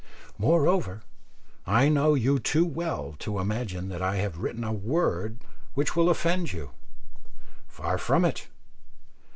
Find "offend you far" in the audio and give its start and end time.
6.09-7.99